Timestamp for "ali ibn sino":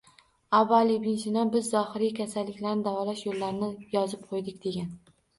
0.75-1.41